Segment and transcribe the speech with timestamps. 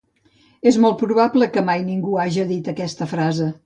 [0.71, 3.57] És molt probable que mai ningú no haja dit aquesta frase.